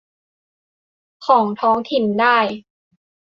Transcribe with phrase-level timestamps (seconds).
[1.25, 2.37] ของท้องถิ่นได้